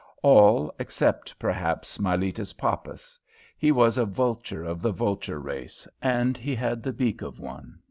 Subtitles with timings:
[0.23, 3.19] All, except, perhaps, Miletus Poppas.
[3.55, 7.77] He was a vulture of the vulture race, and he had the beak of one.